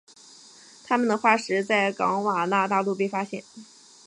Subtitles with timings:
[0.83, 3.43] 它们的化石在冈瓦纳大陆被发现。